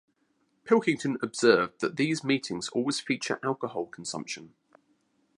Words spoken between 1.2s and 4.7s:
observed that these meetings always features alcohol consumption.